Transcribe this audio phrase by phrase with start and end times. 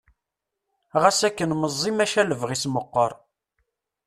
[1.01, 3.11] Ɣas akken meẓẓi maca lebɣi-s meqqar.